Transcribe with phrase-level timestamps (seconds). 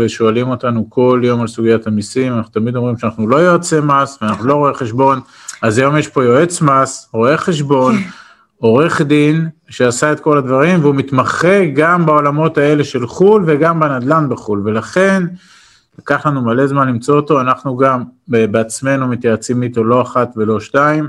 [0.00, 4.46] ושואלים אותנו כל יום על סוגיית המיסים, אנחנו תמיד אומרים שאנחנו לא יועצי מס ואנחנו
[4.46, 5.20] לא רואי חשבון,
[5.62, 7.96] אז היום יש פה יועץ מס, רואה חשבון,
[8.56, 14.28] עורך דין שעשה את כל הדברים והוא מתמחה גם בעולמות האלה של חו"ל וגם בנדל"ן
[14.28, 15.22] בחו"ל, ולכן
[15.98, 21.08] לקח לנו מלא זמן למצוא אותו, אנחנו גם בעצמנו מתייעצים איתו לא אחת ולא שתיים,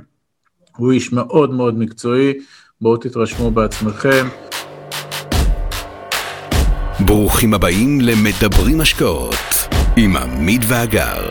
[0.77, 2.33] הוא איש מאוד מאוד מקצועי,
[2.81, 4.27] בואו תתרשמו בעצמכם.
[7.05, 9.35] ברוכים הבאים למדברים השקעות
[9.97, 11.29] עם עמית ואגר.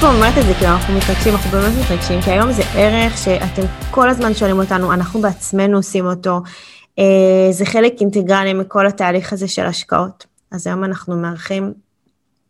[0.00, 3.62] פה אומרת את זה כי אנחנו מתרגשים, אנחנו באמת מתרגשים, כי היום זה ערך שאתם
[3.90, 6.40] כל הזמן שואלים אותנו, אנחנו בעצמנו עושים אותו,
[6.98, 10.26] אה, זה חלק אינטגרלי מכל התהליך הזה של השקעות.
[10.50, 11.72] אז היום אנחנו מארחים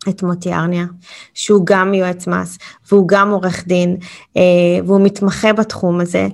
[0.09, 0.85] את מוטי ארניה,
[1.33, 2.57] שהוא גם יועץ מס,
[2.91, 3.97] והוא גם עורך דין,
[4.37, 4.41] אה,
[4.85, 6.27] והוא מתמחה בתחום הזה,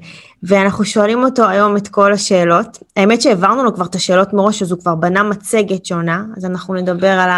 [0.43, 2.77] ואנחנו שואלים אותו היום את כל השאלות.
[2.97, 6.73] האמת שהעברנו לו כבר את השאלות מראש, אז הוא כבר בנה מצגת שונה, אז אנחנו
[6.73, 7.29] נדבר על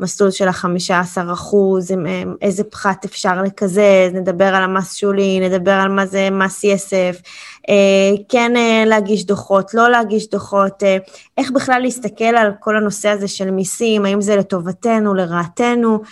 [0.00, 1.94] המסלול של החמישה עשר אחוז,
[2.42, 7.20] איזה פחת אפשר לקזז, נדבר על המס שולי, נדבר על מה זה מס יסף,
[7.68, 10.96] אה, כן אה, להגיש דוחות, לא להגיש דוחות, אה,
[11.38, 16.02] איך בכלל להסתכל על כל הנושא הזה של מיסים, האם זה לטובתנו, לרעתנו,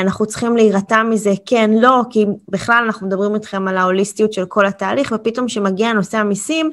[0.00, 4.66] אנחנו צריכים להירתע מזה, כן, לא, כי בכלל אנחנו מדברים איתכם על ההוליסטיות של כל
[4.66, 6.70] התהליך, ופתאום כשמגיע נושא המיסים,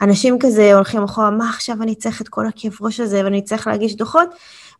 [0.00, 3.66] אנשים כזה הולכים אחורה, מה עכשיו אני צריך את כל הכאב ראש הזה ואני צריך
[3.66, 4.28] להגיש דוחות?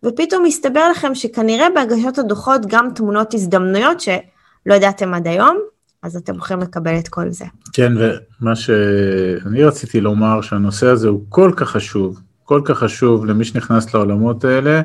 [0.05, 5.59] ופתאום מסתבר לכם שכנראה בהגשת הדוחות גם תמונות הזדמנויות שלא ידעתם עד היום,
[6.03, 7.45] אז אתם הולכים לקבל את כל זה.
[7.73, 13.45] כן, ומה שאני רציתי לומר, שהנושא הזה הוא כל כך חשוב, כל כך חשוב למי
[13.45, 14.81] שנכנס לעולמות האלה,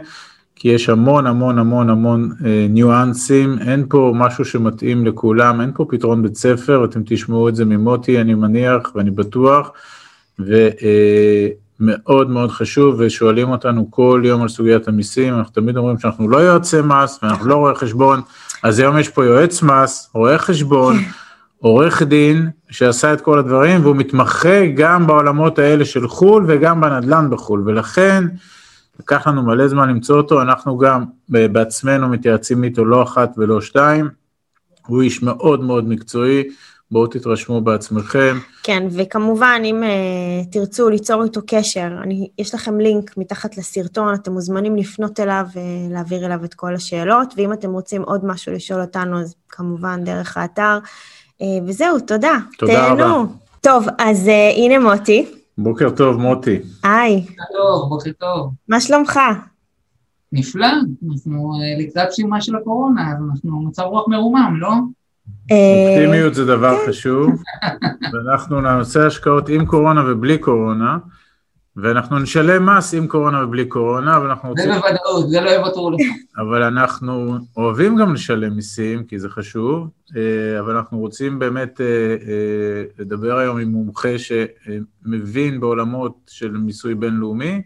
[0.60, 5.86] כי יש המון המון המון המון אה, ניואנסים, אין פה משהו שמתאים לכולם, אין פה
[5.90, 9.72] פתרון בית ספר, אתם תשמעו את זה ממוטי, אני מניח ואני בטוח,
[10.40, 16.30] ומאוד אה, מאוד חשוב, ושואלים אותנו כל יום על סוגיית המיסים, אנחנו תמיד אומרים שאנחנו
[16.30, 18.22] לא יועצי מס ואנחנו לא רואי חשבון,
[18.64, 20.98] אז היום יש פה יועץ מס, רואה חשבון,
[21.60, 27.30] עורך דין, שעשה את כל הדברים, והוא מתמחה גם בעולמות האלה של חו"ל וגם בנדל"ן
[27.30, 28.24] בחו"ל, ולכן
[29.00, 34.10] לקח לנו מלא זמן למצוא אותו, אנחנו גם בעצמנו מתייעצים איתו לא אחת ולא שתיים,
[34.88, 36.44] הוא איש מאוד מאוד מקצועי,
[36.92, 38.38] בואו תתרשמו בעצמכם.
[38.64, 44.32] כן, וכמובן, אם uh, תרצו ליצור איתו קשר, אני, יש לכם לינק מתחת לסרטון, אתם
[44.32, 49.20] מוזמנים לפנות אליו ולהעביר אליו את כל השאלות, ואם אתם רוצים עוד משהו לשאול אותנו,
[49.20, 50.80] אז כמובן דרך האתר.
[51.42, 52.38] Uh, וזהו, תודה.
[52.58, 53.22] תודה תהנו.
[53.22, 53.32] רבה.
[53.62, 55.37] טוב, אז uh, הנה מוטי.
[55.58, 56.60] בוקר טוב, מוטי.
[56.84, 57.26] היי.
[57.54, 58.54] טוב, בוקר טוב.
[58.68, 59.20] מה שלומך?
[60.32, 60.68] נפלא,
[61.12, 64.72] אנחנו לקראת סיומה של הקורונה, אז אנחנו מצב רוח מרומם, לא?
[65.52, 66.90] אופטימיות זה דבר כן.
[66.90, 67.30] חשוב,
[68.14, 70.98] ואנחנו נעשה השקעות עם קורונה ובלי קורונה,
[71.78, 74.74] ואנחנו נשלם מס עם קורונה ובלי קורונה, אבל אנחנו רוצים...
[74.74, 76.00] זה בוודאות, זה לא יוותרו לך.
[76.38, 81.86] אבל אנחנו אוהבים גם לשלם מיסים, כי זה חשוב, אה, אבל אנחנו רוצים באמת אה,
[81.86, 87.62] אה, לדבר היום עם מומחה שמבין בעולמות של מיסוי בינלאומי,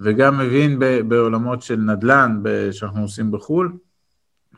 [0.00, 0.78] וגם מבין
[1.08, 3.72] בעולמות של נדל"ן שאנחנו עושים בחו"ל.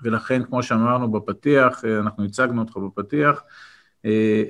[0.03, 3.43] ולכן, כמו שאמרנו בפתיח, אנחנו הצגנו אותך בפתיח,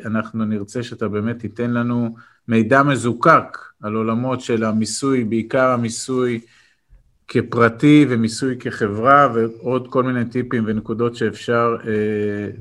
[0.07, 2.15] אנחנו נרצה שאתה באמת תיתן לנו
[2.49, 6.41] מידע מזוקק על עולמות של המיסוי, בעיקר המיסוי
[7.29, 11.93] כפרטי ומיסוי כחברה, ועוד כל מיני טיפים ונקודות שאפשר, אה,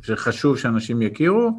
[0.04, 1.52] שחשוב שאנשים יכירו.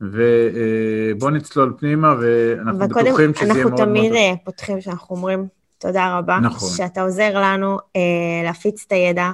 [0.00, 3.80] ובואו נצלול פנימה, ואנחנו בטוחים שזה יהיה מאוד מאוד...
[3.80, 4.12] אנחנו תמיד
[4.44, 5.46] פותחים שאנחנו אומרים
[5.78, 6.68] תודה רבה, נכון.
[6.76, 8.00] שאתה עוזר לנו אה,
[8.44, 9.30] להפיץ את הידע.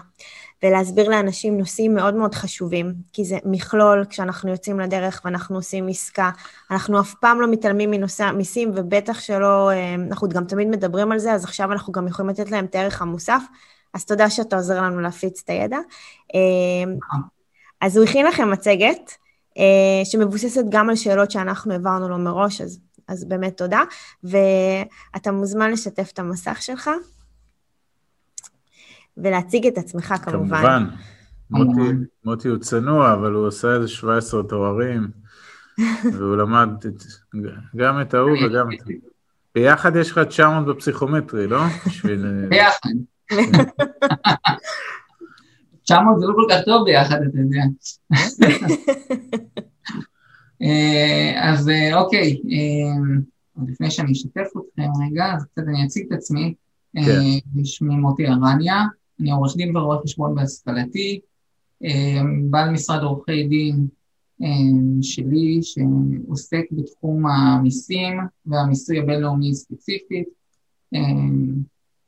[0.62, 6.30] ולהסביר לאנשים נושאים מאוד מאוד חשובים, כי זה מכלול, כשאנחנו יוצאים לדרך ואנחנו עושים עסקה,
[6.70, 11.18] אנחנו אף פעם לא מתעלמים מנושא המיסים, ובטח שלא, אה, אנחנו גם תמיד מדברים על
[11.18, 13.42] זה, אז עכשיו אנחנו גם יכולים לתת להם את הערך המוסף,
[13.94, 15.78] אז תודה שאתה עוזר לנו להפיץ את הידע.
[16.34, 16.92] אה,
[17.80, 19.12] אז הוא הכין לכם מצגת,
[19.58, 23.82] אה, שמבוססת גם על שאלות שאנחנו העברנו לו מראש, אז, אז באמת תודה,
[24.24, 26.90] ואתה מוזמן לשתף את המסך שלך.
[29.22, 30.62] ולהציג את עצמך כמובן.
[30.62, 30.86] כמובן.
[31.50, 31.90] מוטי,
[32.24, 35.08] מוטי הוא צנוע, אבל הוא עושה איזה 17 תוארים,
[36.12, 37.02] והוא למד את,
[37.76, 38.78] גם את ההוא וגם את...
[39.54, 41.60] ביחד יש לך 900 בפסיכומטרי, לא?
[41.86, 42.46] בשביל...
[42.48, 42.90] ביחד.
[45.84, 47.62] 900 זה לא כל כך טוב ביחד, אתה יודע.
[50.62, 56.12] אה, אז אה, אוקיי, אה, לפני שאני אשתף אתכם רגע, אז קצת אני אציג את
[56.12, 56.54] עצמי.
[56.94, 57.64] כן.
[57.64, 58.82] שמי מוטי ארניה,
[59.20, 61.20] אני עורך דין ורואה חשבון בהשכלתי,
[61.84, 63.86] אה, בעל משרד עורכי דין
[64.42, 64.48] אה,
[65.02, 70.28] שלי שעוסק בתחום המיסים והמיסוי הבינלאומי ספציפית.
[70.94, 71.00] אה,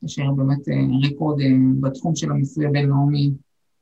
[0.03, 0.59] יש באמת
[1.03, 1.39] רקורד
[1.79, 3.31] בתחום של המיסוי הבינלאומי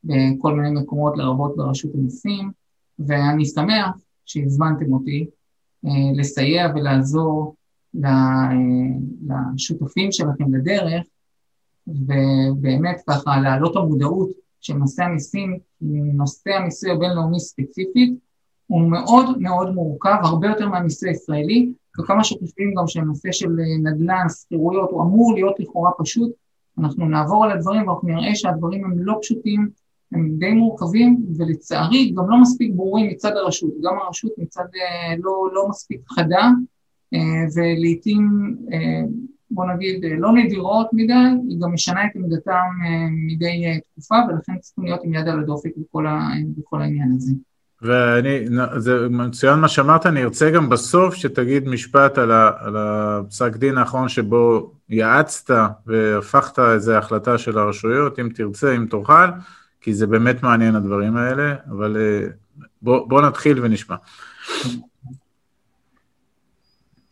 [0.04, 2.50] בכל מיני מקומות, לרבות ברשות המיסים,
[2.98, 3.96] ואני שמח
[4.26, 5.26] שהזמנתם אותי
[6.14, 7.54] לסייע ולעזור
[9.54, 11.02] לשותפים שלכם לדרך,
[11.86, 14.30] ובאמת ככה להעלות המודעות
[14.60, 15.58] של נושא המיסים,
[16.14, 18.14] נושא המיסוי הבינלאומי ספציפית,
[18.66, 23.48] הוא מאוד מאוד מורכב, הרבה יותר מהמיסוי הישראלי, וכמה שחושבים גם שהנושא של
[23.82, 26.32] נדל"ן, שכירויות, הוא אמור להיות לכאורה פשוט,
[26.78, 29.68] אנחנו נעבור על הדברים ואנחנו נראה שהדברים הם לא פשוטים,
[30.12, 35.48] הם די מורכבים, ולצערי גם לא מספיק ברורים מצד הרשות, גם הרשות מצד אה, לא,
[35.52, 36.48] לא מספיק חדה,
[37.14, 39.02] אה, ולעיתים אה,
[39.54, 41.12] בוא נגיד, לא נדירות מדי,
[41.48, 42.68] היא גם משנה את עמדתם
[43.26, 46.28] מדי תקופה, ולכן צריכים להיות עם יד על הדופק בכל, ה,
[46.58, 47.32] בכל העניין הזה.
[47.82, 48.46] ואני,
[48.76, 53.78] זה מצוין מה שאמרת, אני ארצה גם בסוף שתגיד משפט על, ה, על הפסק דין
[53.78, 55.54] האחרון שבו יעצת
[55.86, 59.28] והפכת איזו החלטה של הרשויות, אם תרצה, אם תוכל,
[59.80, 61.96] כי זה באמת מעניין הדברים האלה, אבל
[62.82, 63.96] בוא, בוא נתחיל ונשמע.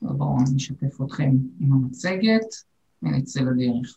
[0.02, 1.30] בואו נשתף אתכם
[1.60, 2.46] עם המצגת
[3.02, 3.96] ונצא לדרך.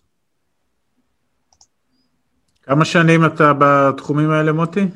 [2.61, 4.87] כמה שנים אתה בתחומים האלה, מוטי?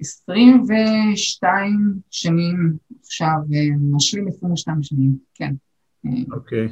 [0.00, 3.36] 22 שנים עכשיו,
[3.80, 5.54] משלים 22 שנים, כן.
[6.32, 6.68] אוקיי,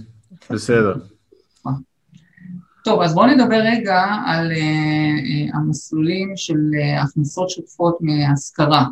[0.51, 0.95] בסדר.
[2.85, 4.53] טוב, אז בואו נדבר רגע על
[5.55, 6.59] המסלולים של
[7.03, 8.87] הכנסות שוטפות מהשכרה.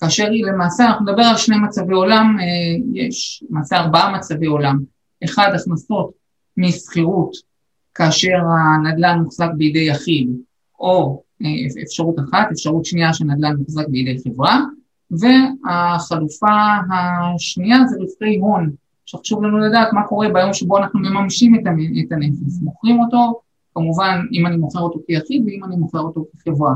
[0.00, 2.42] כאשר היא למעשה, אנחנו נדבר על שני מצבי עולם, uh,
[2.94, 4.78] יש למעשה ארבעה מצבי עולם.
[5.24, 6.10] אחד, הכנסות
[6.56, 7.32] משכירות,
[7.94, 10.30] כאשר הנדל"ן מוחזק בידי יחיד,
[10.80, 14.60] או אה, אפשרות אחת, אפשרות שנייה שנדל"ן מוחזק בידי חברה,
[15.10, 16.46] והחלופה
[16.92, 18.70] השנייה זה רווחי הון,
[19.06, 23.40] שחשוב לנו לדעת מה קורה ביום שבו אנחנו מממשים את הנכס, מוכרים אותו,
[23.74, 26.74] כמובן אם אני מוכר אותו כיחיד ואם אני מוכר אותו כחברה.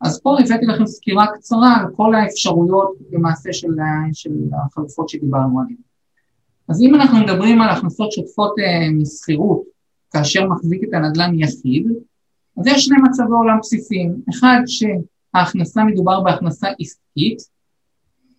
[0.00, 3.68] אז פה הבאתי לכם סקירה קצרה על כל האפשרויות למעשה של,
[4.12, 4.30] של
[4.66, 5.76] החלופות שדיברנו עליהן.
[6.68, 9.62] אז אם אנחנו מדברים על הכנסות שוטפות אה, משכירות,
[10.10, 11.86] כאשר מחזיק את הנדל"ן יחיד,
[12.58, 17.38] אז יש שני מצבי עולם בסיסיים, אחד שההכנסה מדובר בהכנסה עסקית,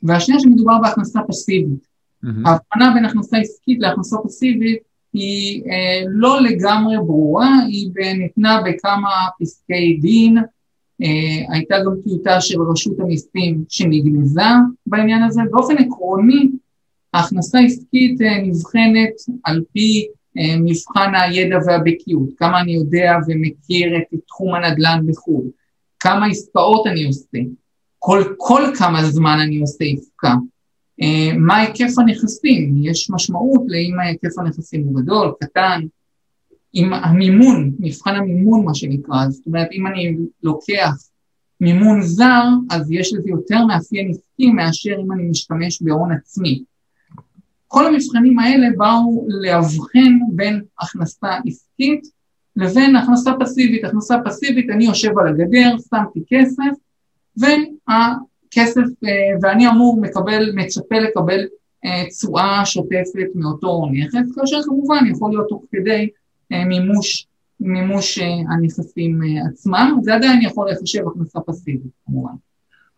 [0.04, 1.88] והשנייה שמדובר בהכנסה פסיבית.
[2.26, 2.30] Mm-hmm.
[2.46, 4.80] ההבחנה בין הכנסה עסקית להכנסה פסיבית
[5.14, 10.38] היא אה, לא לגמרי ברורה, היא ניתנה בכמה פסקי דין,
[11.50, 14.42] הייתה גם טיוטה של רשות המיסים שנגנזה
[14.86, 15.42] בעניין הזה.
[15.52, 16.50] באופן עקרוני,
[17.14, 19.14] ההכנסה העסקית אה, נבחנת
[19.44, 20.08] על פי
[20.38, 25.46] אה, מבחן הידע והבקיאות, כמה אני יודע ומכיר את תחום הנדל"ן בחו"ל,
[26.00, 27.38] כמה עסקאות אני עושה,
[28.00, 30.34] כל, כל כמה זמן אני עושה עסקה,
[31.02, 35.82] אה, מה היקף הנכסים, יש משמעות לאם היקף הנכסים הוא גדול, קטן,
[36.80, 40.92] עם המימון, מבחן המימון מה שנקרא, זאת אומרת אם אני לוקח
[41.62, 46.64] מימון זר, אז יש לזה יותר מאפיין עסקי מאשר אם אני משתמש בהון עצמי.
[47.68, 52.08] כל המבחנים האלה באו לאבחן בין הכנסה עסקית
[52.56, 53.84] לבין הכנסה פסיבית.
[53.84, 56.72] הכנסה פסיבית, אני יושב על הגדר, שמתי כסף,
[57.38, 61.46] והכסף, אה, ואני אמור מקבל, מצפה לקבל
[61.86, 66.10] אה, תשואה שוטפת מאותו נכס, כאשר כמובן יכול להיות תוך כדי
[66.52, 67.28] מימוש,
[67.60, 69.22] מימוש הנכסים
[69.52, 72.34] עצמם, זה עדיין יכול לחשב הכנסה פסיבית כמובן.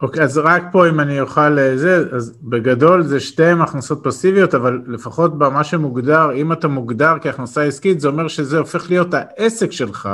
[0.01, 4.55] אוקיי, אז רק פה אם אני אוכל אה, זה, אז בגדול זה שתיהן הכנסות פסיביות,
[4.55, 9.71] אבל לפחות במה שמוגדר, אם אתה מוגדר כהכנסה עסקית, זה אומר שזה הופך להיות העסק
[9.71, 10.09] שלך,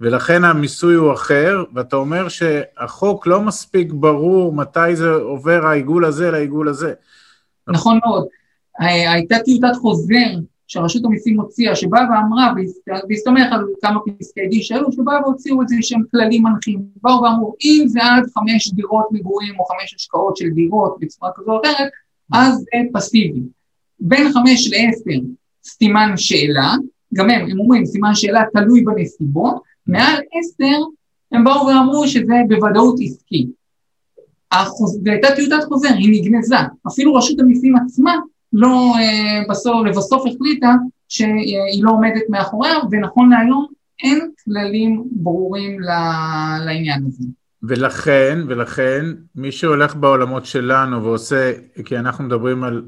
[0.00, 6.30] ולכן המיסוי הוא אחר, ואתה אומר שהחוק לא מספיק ברור מתי זה עובר העיגול הזה
[6.30, 6.92] לעיגול הזה.
[7.68, 8.26] נכון מאוד.
[8.78, 12.52] הייתה טיוטת חוזר שרשות המיסים הוציאה, שבאה ואמרה,
[13.08, 17.54] בהסתמך על כמה פסקי דין שהיו, שבאה והוציאו את זה שהם כללים מנחים, באו ואמרו,
[17.64, 21.88] אם זה עד חמש דירות מגורים או חמש השקעות של דירות בצורה כזו או אחרת,
[22.32, 23.40] אז זה פסיבי.
[24.00, 25.20] בין חמש לעשר
[25.64, 26.74] סימן שאלה,
[27.14, 30.80] גם הם, הם אומרים סימן שאלה תלוי בנסיבות, מעל עשר
[31.32, 33.46] הם באו ואמרו שזה בוודאות עסקי.
[34.52, 35.00] החוז...
[35.04, 36.56] והייתה טיוטת חוזר, היא נגנזה,
[36.88, 38.16] אפילו רשות המיסים עצמה
[38.52, 40.74] לא אה, בסוף, לבסוף החליטה
[41.08, 43.66] שהיא לא עומדת מאחוריה, ונכון להיום
[44.02, 45.80] אין כללים ברורים
[46.64, 47.24] לעניין הזה.
[47.62, 51.52] ולכן, ולכן, מי שהולך בעולמות שלנו ועושה,
[51.84, 52.82] כי אנחנו מדברים על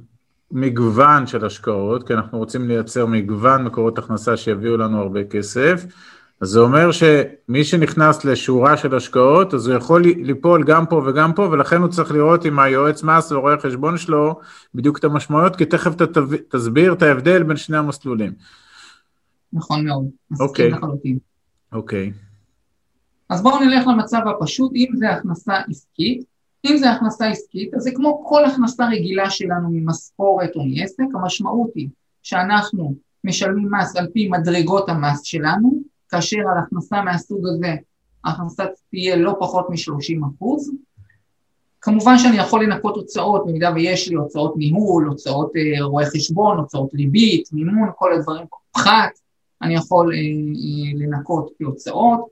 [0.53, 5.85] מגוון של השקעות, כי אנחנו רוצים לייצר מגוון מקורות הכנסה שיביאו לנו הרבה כסף,
[6.41, 11.33] אז זה אומר שמי שנכנס לשורה של השקעות, אז הוא יכול ליפול גם פה וגם
[11.33, 14.41] פה, ולכן הוא צריך לראות עם היועץ מס ורואה חשבון שלו
[14.75, 16.05] בדיוק את המשמעויות, כי תכף אתה
[16.49, 18.33] תסביר את ההבדל בין שני המסלולים.
[19.53, 20.05] נכון מאוד.
[20.41, 20.67] אוקיי.
[20.67, 21.19] מסכים לחלוטין.
[21.73, 22.13] אוקיי.
[23.29, 26.25] אז בואו נלך למצב הפשוט, אם זה הכנסה עסקית,
[26.65, 31.71] אם זה הכנסה עסקית, אז זה כמו כל הכנסה רגילה שלנו ממשכורת או מעסק, המשמעות
[31.75, 31.89] היא
[32.23, 32.95] שאנחנו
[33.25, 37.75] משלמים מס על פי מדרגות המס שלנו, כאשר על הכנסה מהסוג הזה
[38.25, 40.71] ההכנסה תהיה לא פחות מ-30 אחוז.
[41.81, 46.95] כמובן שאני יכול לנקות הוצאות, במידה ויש לי הוצאות ניהול, הוצאות אה, רואי חשבון, הוצאות
[46.95, 49.11] ריבית, מימון, כל הדברים, פחת,
[49.63, 52.27] אני יכול אה, אה, לנקות כהוצאות.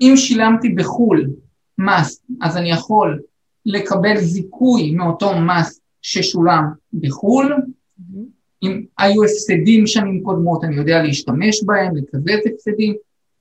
[0.00, 1.30] אם שילמתי בחו"ל
[1.78, 3.20] מס, אז אני יכול
[3.66, 7.54] לקבל זיכוי מאותו מס ששולם בחו"ל.
[7.54, 8.40] Mm-hmm.
[8.62, 12.94] אם היו הפסדים שנים קודמות, אני יודע להשתמש בהם, לקזז הפסדים.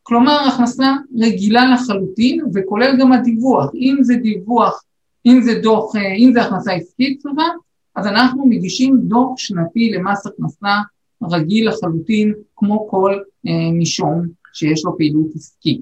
[0.09, 3.71] כלומר, הכנסה רגילה לחלוטין, וכולל גם הדיווח.
[3.75, 4.83] אם זה דיווח,
[5.25, 7.47] אם זה דוח, אה, אם זה הכנסה עסקית, סליחה,
[7.95, 10.75] אז אנחנו מגישים דוח שנתי למס הכנסה
[11.23, 14.21] רגיל לחלוטין, כמו כל אה, נישום
[14.53, 15.81] שיש לו פעילות עסקית.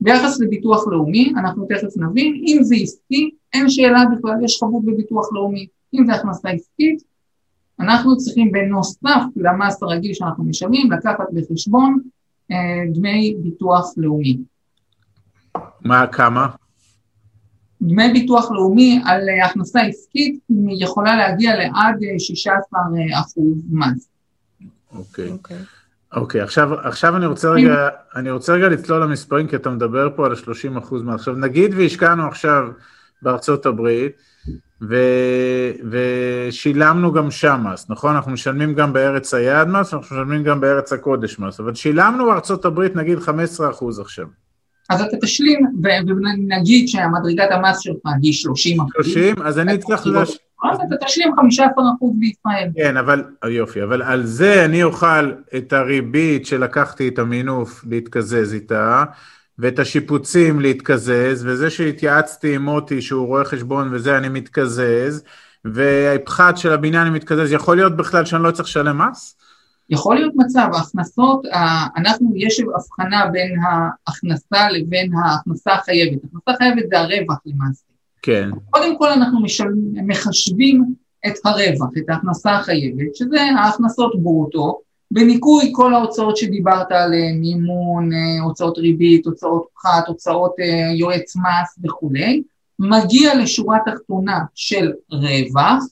[0.00, 5.32] ביחס לביטוח לאומי, אנחנו תכף נבין, אם זה עסקי, אין שאלה בכלל, יש חבות בביטוח
[5.32, 5.66] לאומי.
[5.94, 7.02] אם זה הכנסה עסקית,
[7.80, 11.98] אנחנו צריכים בנוסף למס הרגיל שאנחנו משלמים, לקחת בחשבון
[12.94, 14.38] דמי ביטוח לאומי.
[15.80, 16.46] מה, כמה?
[17.82, 24.08] דמי ביטוח לאומי על אה, הכנסה עסקית יכולה להגיע לעד 16 אה, אחוז מס.
[24.92, 25.30] אוקיי.
[25.30, 25.56] אוקיי.
[26.12, 30.26] אוקיי, עכשיו, עכשיו אני רוצה רגע, אני רוצה רגע לצלול למספרים, כי אתה מדבר פה
[30.26, 31.14] על ה-30 אחוז מס.
[31.14, 32.62] עכשיו, נגיד והשקענו עכשיו
[33.22, 34.12] בארצות הברית,
[34.82, 34.96] ו,
[35.90, 38.14] ושילמנו גם שם מס, נכון?
[38.14, 42.64] אנחנו משלמים גם בארץ היעד מס, אנחנו משלמים גם בארץ הקודש מס, אבל שילמנו בארצות
[42.64, 44.26] הברית נגיד 15 אחוז עכשיו.
[44.90, 48.92] אז אתה תשלים, ונגיד שהמדרגת המס שלך היא 30 אחוז.
[48.94, 50.06] 30, אז אני צריך...
[50.06, 50.38] לש...
[50.72, 52.68] אז אתה תשלים 15 אחוז בישראל.
[52.76, 59.04] כן, אבל, יופי, אבל על זה אני אוכל את הריבית שלקחתי את המינוף להתקזז איתה,
[59.60, 65.22] ואת השיפוצים להתקזז, וזה שהתייעצתי עם מוטי שהוא רואה חשבון וזה אני מתקזז,
[65.64, 69.36] והפחת של הבניין אני מתקזז, יכול להיות בכלל שאני לא צריך לשלם מס?
[69.90, 71.42] יכול להיות מצב, ההכנסות,
[71.96, 76.18] אנחנו, יש הבחנה בין ההכנסה לבין ההכנסה החייבת.
[76.24, 77.84] הכנסה חייבת זה הרווח למעשה.
[78.22, 78.50] כן.
[78.70, 80.84] קודם כל אנחנו משלמים, מחשבים
[81.26, 88.42] את הרווח, את ההכנסה החייבת, שזה ההכנסות ברוטו, בניכוי כל ההוצאות שדיברת עליהן, מימון, אה,
[88.42, 92.42] הוצאות ריבית, הוצאות פחת, הוצאות אה, יועץ מס וכולי,
[92.78, 95.84] מגיע לשורה תחתונה של רווח,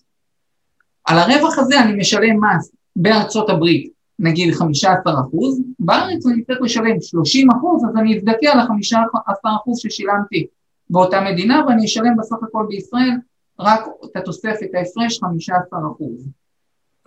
[1.04, 7.00] על הרווח הזה אני משלם מס בארצות הברית, נגיד 15 אחוז, בארץ אני צריך לשלם
[7.00, 10.46] 30 אחוז, אז אני אזדכה על ה-15 אחוז ששילמתי
[10.90, 13.14] באותה מדינה, ואני אשלם בסך הכל בישראל
[13.58, 16.28] רק את התוספת, ההפרש 15 אחוז.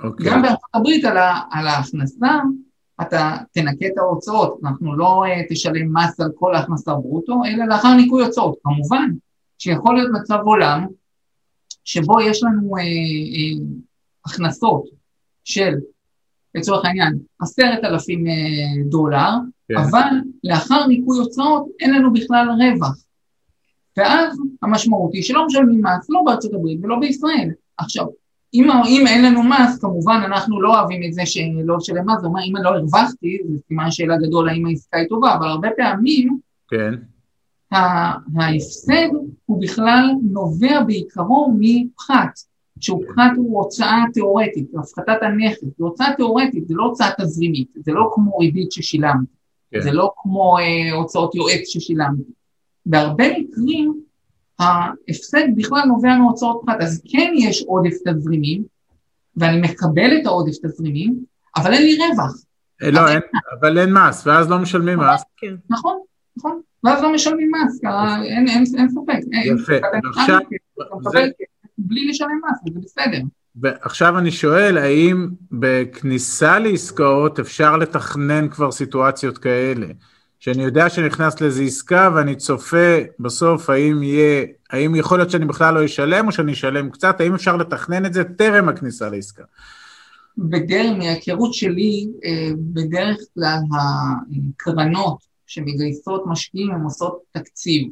[0.01, 0.07] Okay.
[0.07, 0.31] אוקיי.
[0.31, 2.39] גם בארצות הברית על, ה, על ההכנסה
[3.01, 7.93] אתה תנקה את ההוצאות, אנחנו לא uh, תשלם מס על כל ההכנסה ברוטו, אלא לאחר
[7.93, 8.57] ניקוי הוצאות.
[8.63, 9.09] כמובן
[9.57, 10.87] שיכול להיות מצב עולם
[11.83, 13.63] שבו יש לנו uh, uh,
[14.25, 14.83] הכנסות
[15.43, 15.73] של,
[16.55, 19.29] לצורך העניין, עשרת אלפים uh, דולר,
[19.67, 19.77] כן.
[19.77, 20.09] אבל
[20.43, 22.95] לאחר ניקוי הוצאות אין לנו בכלל רווח.
[23.97, 27.49] ואז המשמעות היא שלא משלמים מס, לא בארצות הברית ולא בישראל.
[27.77, 28.05] עכשיו,
[28.53, 32.27] אם, אם אין לנו מס, כמובן אנחנו לא אוהבים את זה שלא לשלם מס, זה
[32.27, 35.69] אומר אם אני לא הרווחתי, זה סימן שאלה גדול האם העסקה היא טובה, אבל הרבה
[35.77, 36.93] פעמים, כן.
[38.35, 39.07] ההפסד
[39.45, 42.39] הוא בכלל נובע בעיקרו מפחת,
[42.79, 47.91] שהוא פחת הוא הוצאה תיאורטית, הפחתת הנכס, זו הוצאה תיאורטית, זה לא הוצאה תזרימית, זה
[47.91, 49.33] לא כמו ריבית ששילמתי,
[49.71, 49.81] כן.
[49.81, 52.31] זה לא כמו אה, הוצאות יועץ ששילמתי.
[52.85, 54.01] בהרבה מקרים
[54.61, 58.63] ההפסד בכלל נובע מהוצאות פחת, אז כן יש עודף תזרימים,
[59.37, 61.15] ואני מקבל את העודף תזרימים,
[61.55, 62.33] אבל אין לי רווח.
[62.83, 63.19] אה, לא, אין,
[63.59, 65.23] אבל אין מס, ואז לא משלמים נכון, מס.
[65.37, 65.55] כן.
[65.69, 65.97] נכון,
[66.37, 67.79] נכון, ואז לא משלמים מס,
[68.23, 69.19] אין, ספק.
[69.45, 70.39] יפה, ועכשיו...
[71.77, 73.21] בלי לשלם מס, זה בסדר.
[73.55, 79.87] ועכשיו אני שואל, האם בכניסה לעסקאות אפשר לתכנן כבר סיטואציות כאלה?
[80.41, 85.73] שאני יודע שנכנס לאיזו עסקה ואני צופה בסוף האם יהיה, האם יכול להיות שאני בכלל
[85.73, 89.43] לא אשלם או שאני אשלם קצת, האם אפשר לתכנן את זה טרם הכניסה לעסקה?
[90.37, 95.17] בדרך, מההיכרות שלי, אה, בדרך כלל הקרנות
[95.47, 97.87] שמגייסות משקיעים הן עושות תקציב,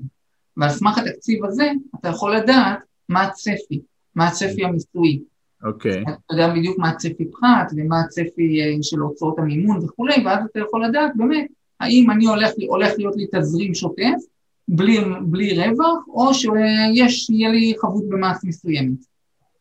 [0.58, 2.80] ועל סמך התקציב הזה אתה יכול לדעת
[3.10, 3.82] מה הצפי,
[4.16, 5.22] מה הצפי המיסוי.
[5.64, 5.92] אוקיי.
[5.92, 6.10] Okay.
[6.10, 10.60] אתה יודע בדיוק מה הצפי פחת ומה הצפי אה, של הוצאות המימון וכולי, ואז אתה
[10.60, 11.48] יכול לדעת באמת
[11.80, 14.20] האם אני הולך, הולך להיות לי תזרים שוטף
[14.68, 19.10] בלי, בלי רווח, או שיש, יהיה לי חבות במס מסוימת.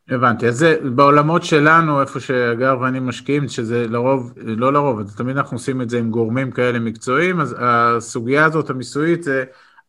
[0.09, 5.57] הבנתי, אז זה בעולמות שלנו, איפה שאגר ואני משקיעים, שזה לרוב, לא לרוב, תמיד אנחנו
[5.57, 9.43] עושים את זה עם גורמים כאלה מקצועיים, אז הסוגיה הזאת המיסויית זה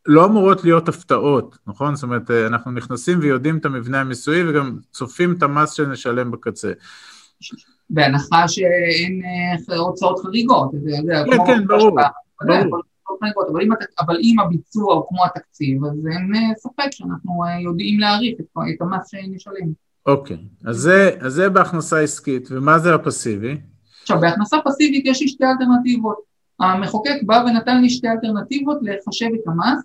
[0.07, 1.95] לא אמורות להיות הפתעות, נכון?
[1.95, 6.73] זאת אומרת, אנחנו נכנסים ויודעים את המבנה המיסויי וגם צופים את המס שנשלם בקצה.
[7.91, 9.23] בהנחה שאין
[9.71, 10.71] אה, הוצאות חריגות.
[11.31, 11.99] כן, כן, ברור.
[14.01, 18.81] אבל אם, הביצוע הוא כמו התקציב, אז אין אה, ספק שאנחנו אה, יודעים להעריך את,
[18.81, 19.73] המס שנשלם.
[20.07, 20.91] אוקיי, אז
[21.27, 23.57] זה בהכנסה עסקית, ומה זה הפסיבי?
[24.03, 26.17] עכשיו, בהכנסה פסיבית יש לי שתי אלטרנטיבות.
[26.61, 29.83] המחוקק בא ונתן לי שתי אלטרנטיבות לחשב את המס,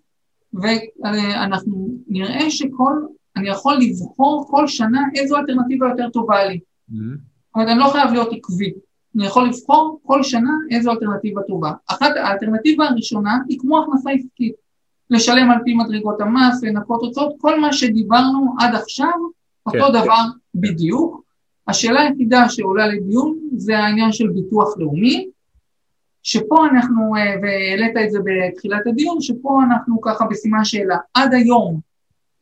[0.53, 2.93] ואנחנו נראה שכל,
[3.35, 6.59] אני יכול לבחור כל שנה איזו אלטרנטיבה יותר טובה לי.
[6.91, 7.34] Mm-hmm.
[7.55, 8.73] אומרת, אני לא חייב להיות עקבי.
[9.15, 11.71] אני יכול לבחור כל שנה איזו אלטרנטיבה טובה.
[11.87, 14.53] אחת, האלטרנטיבה הראשונה היא כמו הכנסה עסקית.
[15.09, 19.13] לשלם על פי מדרגות המס, לנקות הוצאות, כל מה שדיברנו עד עכשיו,
[19.65, 20.59] אותו כן, דבר כן.
[20.59, 21.23] בדיוק.
[21.67, 25.29] השאלה היחידה שעולה לדיון זה העניין של ביטוח לאומי,
[26.23, 30.97] שפה אנחנו, אה, והעלית את זה בתחילת הדיון, שפה אנחנו ככה בסימן שאלה.
[31.13, 31.79] עד היום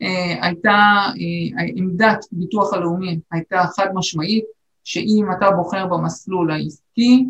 [0.02, 0.70] אה, הייתה,
[1.06, 4.44] אה, עמדת ביטוח הלאומי הייתה חד משמעית,
[4.84, 7.26] שאם אתה בוחר במסלול העסקי,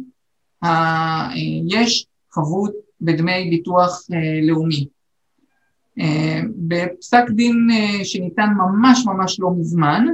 [1.68, 4.00] יש חבות בדמי ביטוח
[4.42, 4.88] לאומי.
[6.56, 7.68] בפסק דין
[8.04, 10.06] שניתן ממש ממש לא מזמן,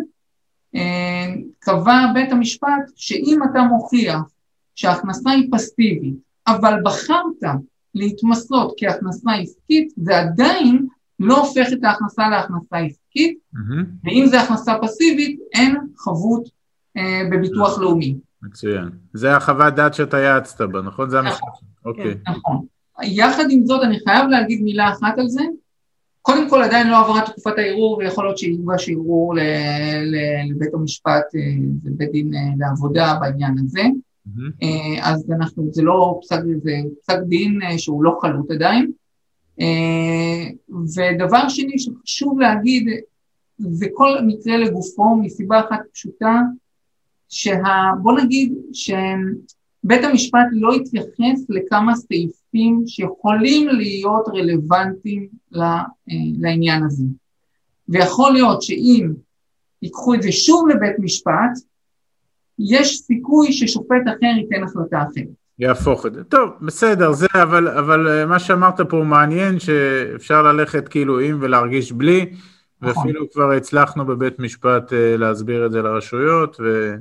[1.58, 4.20] קבע בית המשפט שאם אתה מוכיח
[4.74, 6.14] שההכנסה היא פסיבית,
[6.46, 7.56] אבל בחרת
[7.94, 10.86] להתמסות כהכנסה עסקית, זה עדיין
[11.20, 13.84] לא הופך את ההכנסה להכנסה עסקית, mm-hmm.
[14.04, 16.50] ואם זה הכנסה פסיבית, אין חבות אה,
[17.30, 17.80] בביטוח mm-hmm.
[17.80, 18.16] לאומי.
[18.42, 18.88] מצוין.
[19.12, 21.10] זה החוות דעת שאתה יעצת בה, נכון?
[21.10, 21.40] זה המשפט.
[21.42, 21.68] נכון.
[21.84, 22.14] אוקיי.
[22.26, 22.64] כן, נכון.
[23.02, 25.42] יחד עם זאת, אני חייב להגיד מילה אחת על זה.
[26.22, 29.34] קודם כל, עדיין לא עברה תקופת הערעור, ויכול להיות שיוגש ערעור
[30.50, 31.40] לבית המשפט, אה,
[31.84, 33.82] לבית דין אה, לעבודה בעניין הזה.
[35.02, 38.90] אז אנחנו, זה לא פסק, זה פסק דין אה, שהוא לא חלוט עדיין.
[39.60, 40.48] אה,
[40.96, 42.88] ודבר שני שחשוב להגיד,
[43.58, 46.40] זה כל מקרה לגופו מסיבה אחת פשוטה,
[47.30, 55.28] שבוא נגיד שבית המשפט לא התייחס לכמה סעיפים שיכולים להיות רלוונטיים
[56.40, 57.04] לעניין הזה.
[57.88, 59.08] ויכול להיות שאם
[59.82, 61.58] ייקחו את זה שוב לבית משפט,
[62.58, 65.40] יש סיכוי ששופט אחר ייתן החלטה אחרת.
[65.58, 66.24] יהפוך את זה.
[66.24, 71.92] טוב, בסדר, זה, אבל, אבל אה, מה שאמרת פה מעניין, שאפשר ללכת כאילו עם ולהרגיש
[71.92, 72.32] בלי,
[72.82, 73.06] נכון.
[73.06, 76.94] ואפילו כבר הצלחנו בבית משפט אה, להסביר את זה לרשויות, ו...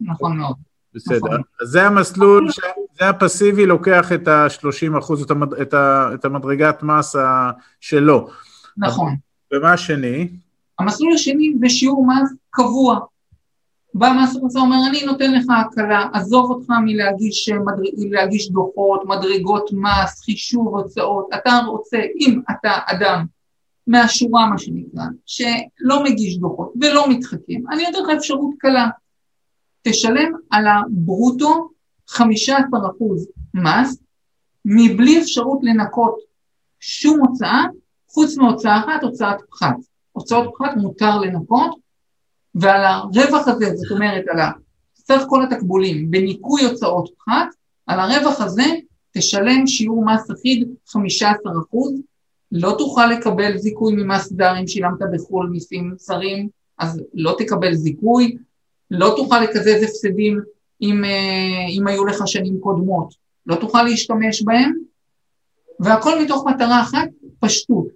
[0.00, 0.56] נכון מאוד.
[0.94, 1.40] בסדר, נכון.
[1.62, 2.60] אז זה המסלול, ש...
[2.98, 5.54] זה הפסיבי לוקח את ה-30 אחוז, את, המד...
[5.54, 6.10] את, ה...
[6.14, 7.16] את המדרגת מס
[7.80, 8.28] שלו.
[8.76, 9.16] נכון.
[9.54, 10.28] ומה השני?
[10.78, 12.98] המסלול השני זה שיעור מס קבוע.
[13.94, 17.82] בא מס הכנסה אומר, אני נותן לך הקלה, עזוב אותך מלהגיש, מדר...
[17.98, 23.24] מלהגיש דוחות, מדרגות מס, חישוב הוצאות, אתה רוצה, אם אתה אדם
[23.86, 28.88] מהשורה מה שנקרא, שלא מגיש דוחות ולא מתחכם, אני נותן לך אפשרות קלה,
[29.82, 31.68] תשלם על הברוטו
[32.10, 32.20] 15%
[33.54, 33.98] מס,
[34.64, 36.18] מבלי אפשרות לנקות
[36.80, 37.62] שום הוצאה,
[38.08, 39.76] חוץ מהוצאה אחת, הוצאת פחת.
[40.12, 41.76] הוצאות פחת מותר לנקות,
[42.54, 44.38] ועל הרווח הזה, זאת אומרת על
[44.96, 47.46] סך כל התקבולים בניכוי הוצאות פחת,
[47.86, 48.64] על הרווח הזה
[49.12, 50.96] תשלם שיעור מס אחיד 15%,
[52.52, 58.36] לא תוכל לקבל זיכוי ממס דר אם שילמת בחו"ל מיסים זרים, אז לא תקבל זיכוי,
[58.90, 60.40] לא תוכל לקזז הפסדים
[60.82, 63.14] אם, אה, אם היו לך שנים קודמות,
[63.46, 64.72] לא תוכל להשתמש בהם,
[65.80, 67.08] והכל מתוך מטרה אחת,
[67.40, 67.86] פשטות.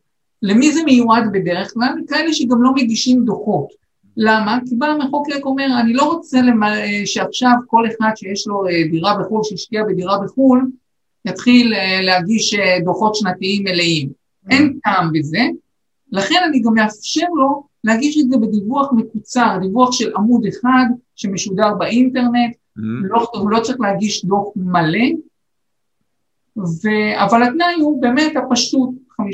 [0.43, 1.95] למי זה מיועד בדרך כלל?
[2.09, 3.69] כאלה שגם לא מגישים דוחות.
[4.17, 4.59] למה?
[4.69, 9.17] כי בא המחוקק אומר, אני לא רוצה למה, שעכשיו כל אחד שיש לו אה, דירה
[9.19, 10.71] בחו"ל, שהשקיע בדירה בחו"ל,
[11.25, 14.26] יתחיל אה, להגיש אה, דוחות שנתיים מלאים.
[14.51, 15.39] אין טעם בזה,
[16.13, 20.85] לכן אני גם מאפשר לו להגיש את זה בדיווח מקוצר, דיווח של עמוד אחד
[21.17, 22.81] שמשודר באינטרנט, mm-hmm.
[23.03, 25.09] לא, הוא לא צריך להגיש דוח מלא,
[26.57, 26.89] ו...
[27.25, 29.25] אבל התנאי הוא באמת הפשוט, 15%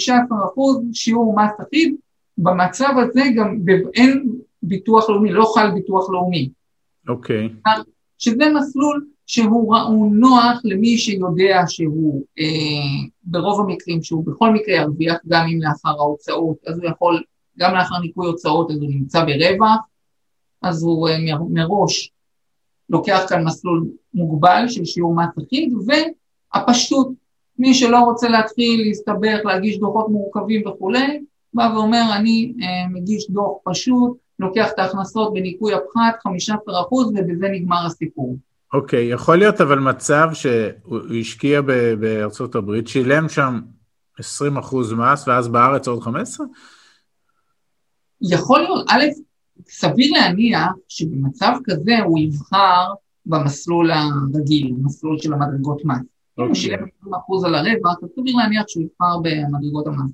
[0.92, 1.94] שיעור מס אחיד,
[2.38, 3.58] במצב הזה גם
[3.94, 4.28] אין
[4.62, 6.50] ביטוח לאומי, לא חל ביטוח לאומי.
[7.08, 7.48] אוקיי.
[7.68, 7.70] Okay.
[8.18, 15.46] שזה מסלול שהוא נוח למי שיודע שהוא אה, ברוב המקרים שהוא בכל מקרה ירוויח גם
[15.52, 17.22] אם לאחר ההוצאות, אז הוא יכול,
[17.58, 19.80] גם לאחר ניקוי הוצאות אז הוא נמצא ברווח,
[20.62, 21.16] אז הוא אה,
[21.50, 22.12] מראש
[22.90, 27.08] לוקח כאן מסלול מוגבל של שיעור מס אחיד, והפשטות,
[27.58, 33.52] מי שלא רוצה להתחיל להסתבך, להגיש דוחות מורכבים וכולי, בא ואומר אני אה, מגיש דוח
[33.64, 36.14] פשוט, לוקח את ההכנסות בניכוי הפחת
[36.50, 36.50] 15%
[36.92, 38.36] ובזה נגמר הסיפור.
[38.72, 41.60] אוקיי, okay, יכול להיות אבל מצב שהוא השקיע
[42.00, 43.60] בארצות הברית, שילם שם
[44.18, 46.46] 20 אחוז מס ואז בארץ עוד 15?
[48.20, 49.04] יכול להיות, א',
[49.68, 52.92] סביר להניח שבמצב כזה הוא יבחר
[53.26, 55.98] במסלול הרגיל, במסלול של המדרגות מס.
[56.38, 60.10] אם הוא שילם 20 אחוז על הרווח, אז סביר להניח שהוא יבחר במדרגות המס.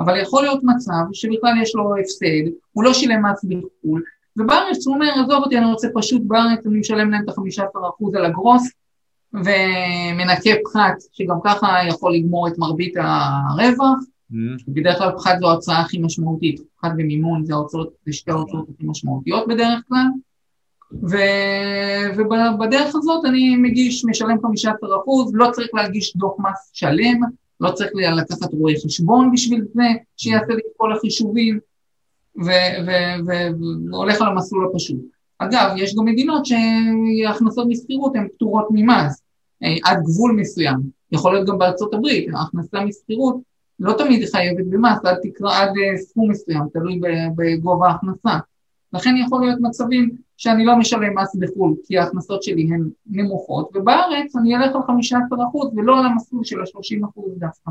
[0.00, 4.02] אבל יכול להיות מצב שבכלל יש לו הפסד, הוא לא שילם מס בחו"ל,
[4.38, 8.24] ובארץ הוא אומר, עזוב אותי, אני רוצה פשוט בארץ, אני משלם להם את ה-15% על
[8.24, 8.70] הגרוס,
[9.32, 13.98] ומנקה פחת, שגם ככה יכול לגמור את מרבית הרווח,
[14.32, 14.64] mm-hmm.
[14.68, 18.84] בדרך כלל פחת זו ההוצאה הכי משמעותית, פחת ומימון זה, ההוצאות, זה שתי ההוצאות הכי
[18.86, 20.06] משמעותיות בדרך כלל,
[20.92, 21.16] ו...
[22.16, 24.40] ובדרך הזאת אני מגיש, משלם 15%,
[25.32, 27.20] לא צריך להגיש דוח מס שלם,
[27.60, 29.82] לא צריך לקחת רואה חשבון בשביל זה,
[30.16, 31.58] שיעשה לי את כל החישובים,
[32.44, 35.00] והולך על המסלול הפשוט.
[35.38, 39.22] אגב, יש גם מדינות שהכנסות משכירות הן פטורות ממס,
[39.62, 40.76] אה, עד גבול מסוים.
[41.12, 43.36] יכול להיות גם בארצות הברית, ההכנסה משכירות
[43.80, 47.00] לא תמיד חייבת במס, עד, תקרא, עד אה, סכום מסוים, תלוי
[47.36, 48.38] בגובה ההכנסה.
[48.92, 54.36] לכן יכול להיות מצבים שאני לא משלם מס בחו"ל, כי ההכנסות שלי הן נמוכות, ובארץ
[54.36, 55.22] אני אלך על 15%
[55.76, 57.70] ולא על המסלול של ה-30% דווקא.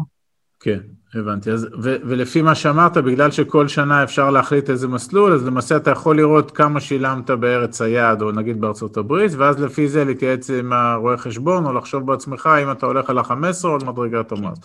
[0.60, 0.80] כן,
[1.14, 1.52] הבנתי.
[1.52, 5.92] אז, ו, ולפי מה שאמרת, בגלל שכל שנה אפשר להחליט איזה מסלול, אז למעשה אתה
[5.92, 10.74] יכול לראות כמה שילמת בארץ היעד, או נגיד בארצות הברית, ואז לפי זה להתייעץ עם
[10.74, 14.58] הרואה חשבון, או לחשוב בעצמך אם אתה הולך על ה-15 או על מדרגת המס.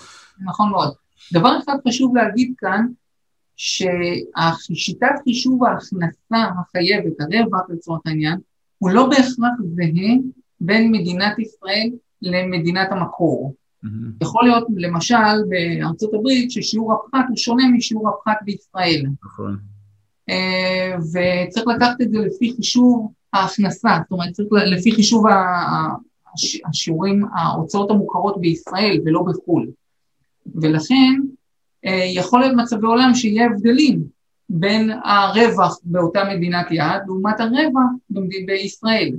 [0.45, 0.93] נכון מאוד.
[1.33, 2.87] דבר אחד חשוב להגיד כאן,
[3.57, 8.39] ששיטת חישוב ההכנסה החייבת, הרווח לצורך העניין,
[8.79, 10.15] הוא לא בהכרח זהה
[10.61, 11.91] בין מדינת ישראל
[12.23, 13.55] למדינת המקור.
[13.85, 14.23] Mm-hmm.
[14.23, 15.15] יכול להיות למשל
[15.49, 19.07] בארצות הברית ששיעור הפחת הוא שונה משיעור הפחת בישראל.
[19.25, 19.59] נכון.
[20.31, 20.35] Uh,
[21.01, 25.25] וצריך לקחת את זה לפי חישוב ההכנסה, זאת אומרת צריך לפי חישוב
[26.69, 29.71] השיעורים, ההוצאות המוכרות בישראל ולא בחו"ל.
[30.55, 31.21] ולכן
[31.87, 34.03] uh, יכול להיות מצבי עולם שיהיה הבדלים
[34.49, 37.91] בין הרווח באותה מדינת יעד לעומת הרווח
[38.47, 39.11] בישראל.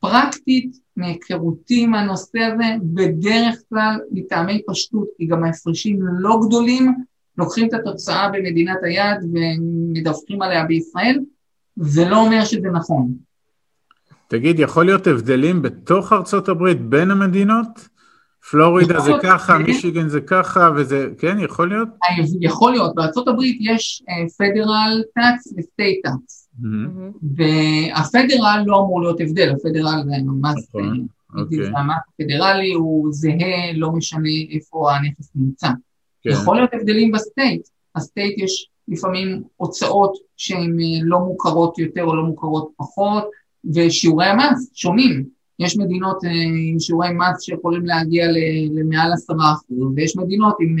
[0.00, 6.94] פרקטית מהיכרותי עם הנושא הזה, בדרך כלל מטעמי פשטות, כי גם ההפרשים לא גדולים,
[7.38, 11.20] לוקחים את התוצאה במדינת היעד ומדווחים עליה בישראל,
[11.76, 13.12] זה לא אומר שזה נכון.
[14.28, 17.88] תגיד, יכול להיות הבדלים בתוך ארצות הברית בין המדינות?
[18.50, 21.88] פלורידה זה ככה, מישיגן זה ככה, וזה, כן, יכול להיות?
[22.40, 24.02] יכול להיות, בארצות הברית יש
[24.38, 26.43] federal tax ו state tax.
[27.36, 31.58] וה federal לא אמור להיות הבדל, ה federal זה ממש, נכון, אוקיי.
[31.58, 35.68] המס הפדרלי הוא זהה, לא משנה איפה הנכס נמצא.
[36.22, 36.30] כן.
[36.30, 42.04] יכול להיות הבדלים ב state, ה state יש לפעמים הוצאות שהן אה, לא מוכרות יותר
[42.04, 43.24] או לא מוכרות פחות,
[43.74, 45.24] ושיעורי המס שונים.
[45.58, 46.30] יש מדינות אה,
[46.70, 48.26] עם שיעורי מס שיכולים להגיע
[48.74, 50.76] למעל עשרה אחוז, ויש מדינות עם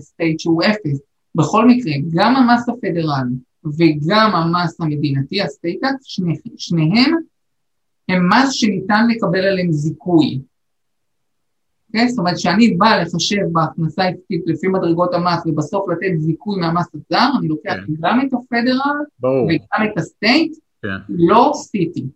[0.00, 1.00] state אה, שהוא אפס.
[1.34, 7.14] בכל מקרה, גם המס הפדרלי וגם המס המדינתי, ה state tax, שני, שניהם
[8.08, 10.40] הם מס שניתן לקבל עליהם זיכוי.
[10.42, 10.48] Okay?
[11.88, 12.08] אוקיי?
[12.08, 17.28] זאת אומרת, שאני בא לחשב בהכנסה עסקית לפי מדרגות המס ובסוף לתת זיכוי מהמס הזר,
[17.38, 17.92] אני לוקח כן.
[18.00, 20.88] גם את ה federal וגם את ה state, כן.
[21.08, 22.06] לא עשיתי.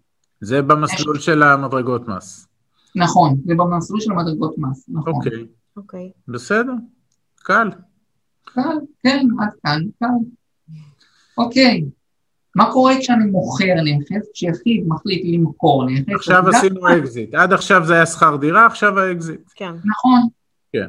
[0.41, 1.25] זה במסלול יש...
[1.25, 2.49] של המדרגות מס.
[2.97, 5.13] נכון, זה במסלול של המדרגות מס, נכון.
[5.15, 5.33] אוקיי.
[5.33, 5.47] Okay.
[5.77, 6.11] אוקיי.
[6.15, 6.33] Okay.
[6.33, 6.73] בסדר,
[7.37, 7.71] קל.
[8.45, 10.07] קל, כן, עד כאן, קל.
[11.43, 11.85] אוקיי,
[12.57, 16.15] מה קורה כשאני מוכר נכס, כשיחיד מחליט למכור נכס?
[16.15, 19.41] עכשיו עשינו אקזיט, עד עכשיו זה היה שכר דירה, עכשיו האקזיט.
[19.55, 19.73] כן.
[19.85, 20.21] נכון.
[20.73, 20.87] כן.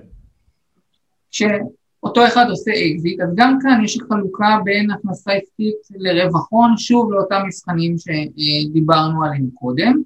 [1.32, 7.12] כשאותו אחד עושה אקזיט, אז גם כאן יש חלוקה בין הכנסה עסקית לרווח הון, שוב
[7.12, 10.02] לאותם מבחנים שדיברנו עליהם קודם,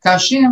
[0.00, 0.46] כאשר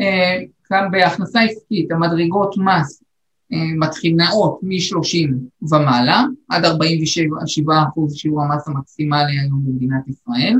[0.00, 3.02] אה, כאן בהכנסה עסקית המדרגות מס
[3.50, 5.32] מתחילות מ-30
[5.62, 10.58] ומעלה, עד 47 אחוז שיעור המס המקסימלי היום במדינת ישראל.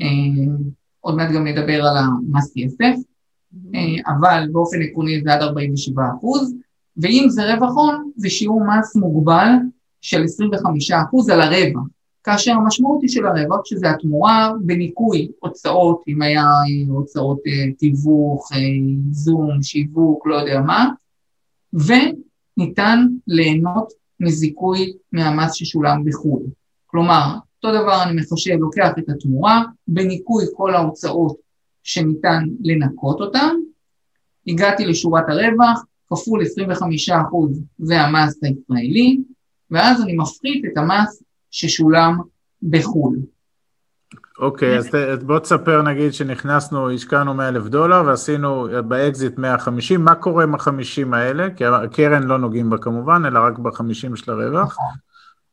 [0.00, 0.06] אה,
[1.00, 2.98] עוד מעט גם נדבר על המס יסף,
[3.74, 6.54] אה, אבל באופן עקרוני זה עד 47 אחוז,
[6.96, 9.48] ואם זה רווח הון, זה שיעור מס מוגבל
[10.00, 11.82] של 25 אחוז על הרווח,
[12.24, 16.44] כאשר המשמעות היא של הרווח, שזה התמורה בניכוי הוצאות, אם היה
[16.88, 18.48] הוצאות אה, תיווך,
[19.10, 20.88] זום, שיווק, לא יודע מה,
[21.72, 26.42] וניתן ליהנות מזיכוי מהמס ששולם בחו"ל.
[26.86, 31.36] כלומר, אותו דבר אני מחשב, לוקח את התמורה, בניכוי כל ההוצאות
[31.82, 33.54] שניתן לנכות אותן,
[34.46, 37.12] הגעתי לשורת הרווח, כפול 25%
[37.78, 39.18] זה המס הישראלי,
[39.70, 42.18] ואז אני מפחית את המס ששולם
[42.62, 43.18] בחו"ל.
[44.38, 44.88] אוקיי, אז
[45.26, 51.16] בוא תספר נגיד שנכנסנו, השקענו 100 אלף דולר ועשינו באקזיט 150, מה קורה עם ה-50
[51.16, 51.50] האלה?
[51.56, 54.76] כי הקרן לא נוגעים בה כמובן, אלא רק ב-50 של הרווח.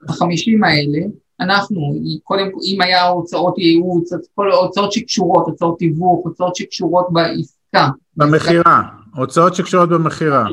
[0.04, 1.00] בחמישים האלה,
[1.40, 7.90] אנחנו, קודם כל, אם היה הוצאות ייעוץ, כל ההוצאות שקשורות, הוצאות תיווך, הוצאות שקשורות בעסקה,
[8.18, 8.82] במכירה,
[9.16, 10.46] הוצאות שקשורות במכירה.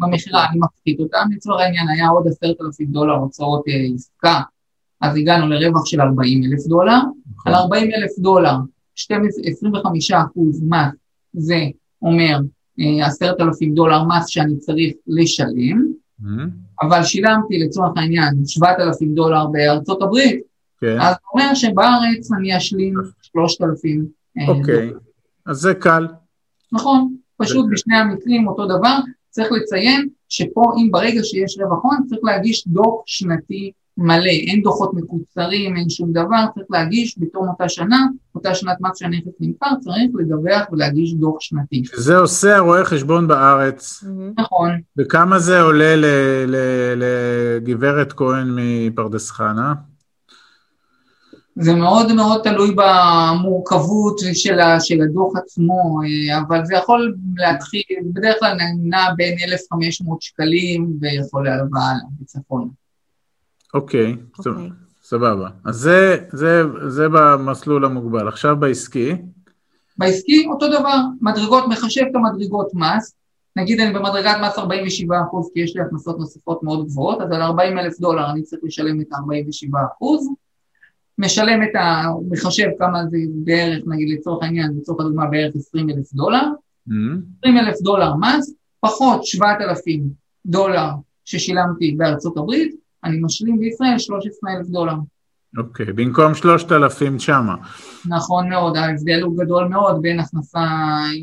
[0.00, 4.40] במכירה, אני מפחית אותם, לצורך העניין היה עוד עשרת אלפים דולר הוצאות אה, עסקה,
[5.00, 6.98] אז הגענו לרווח של 40 אלף דולר,
[7.46, 8.54] על 40 אלף דולר,
[9.44, 10.94] 25 אחוז מס,
[11.32, 11.58] זה
[12.02, 12.38] אומר
[12.80, 15.84] אה, עשרת אלפים דולר מס שאני צריך לשלם,
[16.20, 16.26] Mhm.
[16.82, 20.40] אבל שילמתי לצורך העניין 7,000 דולר בארצות הברית,
[20.80, 24.06] כן, אז זה אומר שבארץ אני אשלים 3,000
[24.38, 24.90] אה, אוקיי.
[25.46, 26.06] אז זה קל.
[26.72, 28.96] נכון, פשוט זה- בשני המקרים אותו דבר,
[29.30, 34.94] צריך לציין שפה אם ברגע שיש רווח הון צריך להגיש דוח שנתי מלא, אין דוחות
[34.94, 40.10] מקוצרים, אין שום דבר, צריך להגיש בתום אותה שנה, אותה שנת מס שהנכס נמכר, צריך
[40.14, 41.82] לדווח ולהגיש דוח שנתי.
[41.94, 44.04] זה עושה הרואה חשבון בארץ.
[44.38, 46.04] נכון, וכמה זה עולה ל-
[46.46, 49.74] ל- לגברת כהן מפרדס חנה?
[51.58, 57.82] זה מאוד מאוד תלוי במורכבות של, ה, של הדוח עצמו, אה, אבל זה יכול להתחיל,
[58.12, 62.68] בדרך כלל נע בין 1,500 שקלים ויכול לעלות והלאה, בצפון.
[63.74, 64.70] אוקיי, אוקיי.
[65.02, 65.48] סבבה.
[65.64, 68.28] אז זה, זה, זה במסלול המוגבל.
[68.28, 69.12] עכשיו בעסקי,
[69.98, 73.14] בעסקי אותו דבר, מדרגות, מחשב את המדרגות מס,
[73.56, 77.42] נגיד אני במדרגת מס 47 אחוז כי יש לי הכנסות נוספות מאוד גבוהות, אז על
[77.42, 80.28] 40 אלף דולר אני צריך לשלם את ה-47 אחוז,
[81.18, 82.02] משלם את ה...
[82.30, 86.42] מחשב כמה זה בערך, נגיד לצורך העניין, לצורך הדוגמה בערך 20 אלף דולר,
[86.88, 87.18] Mhm.
[87.38, 90.02] 20 אלף דולר מס, פחות 7,000
[90.46, 90.88] דולר
[91.24, 92.74] ששילמתי בארצות הברית,
[93.06, 94.94] אני משלים בישראל 13 אלף דולר.
[95.58, 97.54] אוקיי, במקום 3,000 שמה.
[98.08, 100.60] נכון מאוד, ההבדל הוא גדול מאוד בין הכנסה,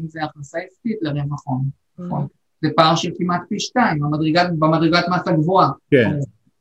[0.02, 1.66] אם זה הכנסה עסקית לרווח הון.
[2.00, 2.28] נכון.
[2.62, 5.70] זה פער של כמעט פי שתיים, במדרגת, במדרגת מס הגבוהה.
[5.92, 6.12] כן,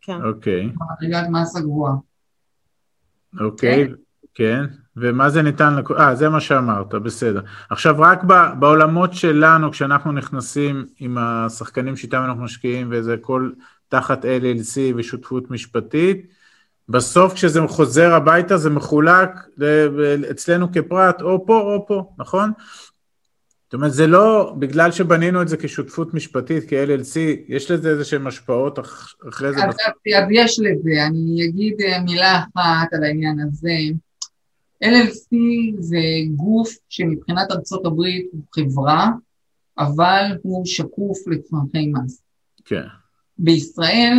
[0.00, 0.22] כן.
[0.24, 0.68] אוקיי,
[1.00, 1.94] במדרגת מס הגבוהה.
[3.40, 3.88] אוקיי,
[4.34, 4.64] כן.
[4.96, 7.40] ומה זה ניתן, לק- אה, זה מה שאמרת, בסדר.
[7.70, 13.50] עכשיו, רק ב- בעולמות שלנו, כשאנחנו נכנסים עם השחקנים שאיתם אנחנו משקיעים, וזה הכל
[13.92, 16.26] תחת LLC ושותפות משפטית,
[16.88, 19.30] בסוף כשזה חוזר הביתה זה מחולק
[20.30, 22.52] אצלנו כפרט, או פה או פה, נכון?
[23.64, 28.26] זאת אומרת, זה לא, בגלל שבנינו את זה כשותפות משפטית, כ-LLC, יש לזה איזה שהן
[28.26, 29.64] השפעות אח- אחרי זה?
[29.64, 33.76] אז, אז, יש לזה, אני אגיד אה, מילה אחת על העניין הזה.
[34.84, 35.36] LLC
[35.78, 35.98] זה
[36.36, 39.08] גוף שמבחינת ארצות הברית הוא חברה,
[39.78, 42.22] אבל הוא שקוף לצרכי מס.
[42.64, 42.86] כן,
[43.38, 44.18] בישראל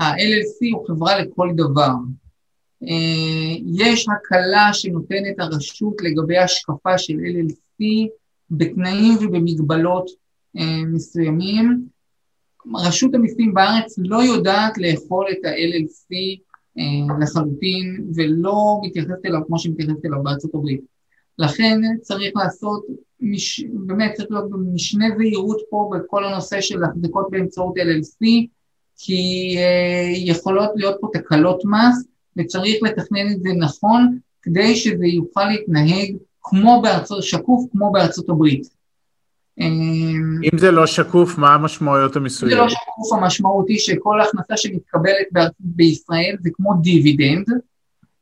[0.00, 1.92] ה-LLC הוא חברה לכל דבר.
[2.82, 7.84] אה, יש הקלה שנותנת הרשות לגבי השקפה של LLC
[8.50, 10.10] בתנאים ובמגבלות
[10.58, 11.86] אה, מסוימים.
[12.74, 16.14] רשות המיסים בארץ לא יודעת לאכול את ה-LLC
[16.78, 20.91] אה, לחלוטין ולא מתייחסת אליו כמו שמתייחסת אליו בארצות הברית.
[21.38, 22.86] לכן צריך לעשות,
[23.20, 28.46] מש, באמת צריך להיות משנה זהירות פה בכל הנושא של החזקות באמצעות LLC,
[28.98, 32.04] כי אה, יכולות להיות פה תקלות מס
[32.36, 38.68] וצריך לתכנן את זה נכון כדי שזה יוכל להתנהג כמו בארצות, שקוף כמו בארצות הברית.
[39.60, 39.66] אה,
[40.52, 42.58] אם זה לא שקוף, מה המשמעויות זה המיסויות?
[42.58, 45.26] לא שקוף, המשמעות היא שכל הכנסה שמתקבלת
[45.60, 47.46] בישראל זה כמו דיבידנד,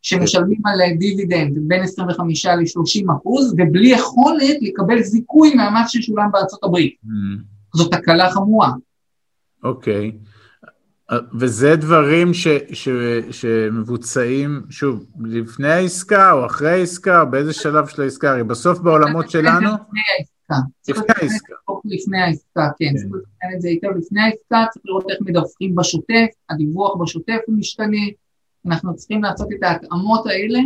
[0.03, 6.95] שמשלמים על דיבידנד בין 25 ל-30 אחוז, ובלי יכולת לקבל זיכוי מהמס ששולם בארצות הברית.
[7.05, 7.09] Mm,
[7.75, 8.71] זאת תקלה חמורה.
[9.65, 10.13] אוקיי.
[11.11, 12.89] אה, וזה דברים ש, ש,
[13.31, 18.31] שמבוצעים, שוב, לפני העסקה או אחרי העסקה, או באיזה שלב של העסקה?
[18.31, 20.55] הרי בסוף בעולמות שלנו, לפני העסקה.
[20.89, 21.55] לפני העסקה.
[21.85, 22.95] לפני העסקה, כן, כן.
[22.97, 27.59] צריך לתכנן את זה היטב לפני העסקה, צריך לראות איך מדווחים בשוטף, הדיווח בשוטף הוא
[27.59, 28.07] משתנה,
[28.67, 30.59] אנחנו צריכים לעשות את ההתאמות האלה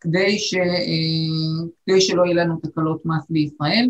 [0.00, 3.88] כדי, ש, אה, כדי שלא יהיו לנו תקלות מס בישראל.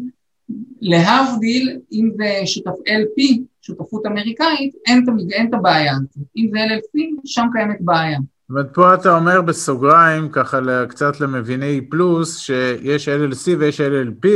[0.81, 6.27] להבדיל, אם זה שותף LP, שותפות אמריקאית, אין את הבעיה הזאת.
[6.37, 8.19] אם זה LLC, שם קיימת בעיה.
[8.51, 14.29] אומרת, פה אתה אומר בסוגריים, ככה קצת למביני פלוס, שיש LLC ויש LLP,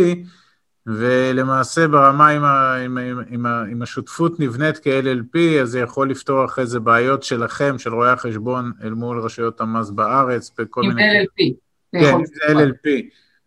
[0.87, 6.44] ולמעשה ברמה עם, ה, עם, עם, עם, עם השותפות נבנית כ-LLP, אז זה יכול לפתור
[6.44, 11.03] אחרי זה בעיות שלכם, של רואי החשבון, אל מול רשויות המס בארץ, בכל אם מיני...
[11.03, 11.55] זה LLP.
[11.92, 12.88] זה כן, זה LLP.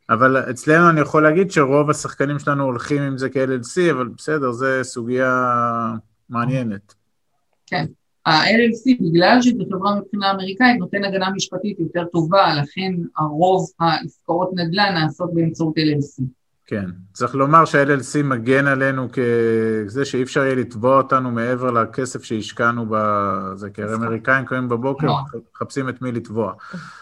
[0.10, 4.66] אבל אצלנו אני יכול להגיד שרוב השחקנים שלנו הולכים עם זה כ-LLC, אבל בסדר, זו
[4.82, 5.54] סוגיה
[6.30, 6.94] מעניינת.
[8.26, 14.94] ה-LLC, בגלל שזו חברה מבחינה אמריקאית, נותן הגנה משפטית יותר טובה, לכן הרוב העסקאות נדל"ן
[14.94, 16.39] נעשות באמצעות LLC.
[16.70, 22.86] כן, צריך לומר שה-LLC מגן עלינו כזה שאי אפשר יהיה לתבוע אותנו מעבר לכסף שהשקענו
[22.90, 25.40] בזה, כי הרי אמריקאים קמים בבוקר, נכון.
[25.54, 26.54] מחפשים את מי לתבוע.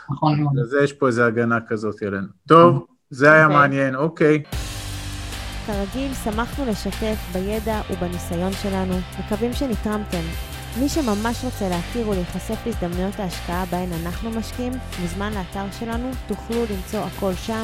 [0.10, 0.54] נכון מאוד.
[0.56, 2.28] לזה יש פה איזו הגנה כזאת עלינו.
[2.48, 3.58] טוב, זה היה אוקיי.
[3.58, 4.44] מעניין, אוקיי.
[5.68, 10.24] כרגיל, שמחנו לשתף בידע ובניסיון שלנו, מקווים שנתרמתם.
[10.80, 17.00] מי שממש רוצה להכיר ולהיחשף להזדמנויות ההשקעה בהן אנחנו משקיעים, מוזמן לאתר שלנו, תוכלו למצוא
[17.00, 17.64] הכל שם.